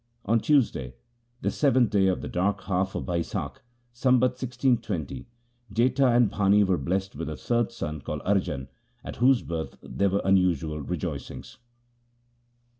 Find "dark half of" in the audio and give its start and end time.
2.27-3.05